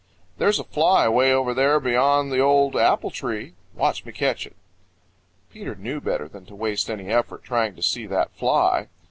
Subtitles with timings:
[0.39, 4.55] There's a fly 'way over there beyond that old apple tree; watch me catch it."
[5.53, 8.87] Peter knew better than to waste any effort trying to see that fly.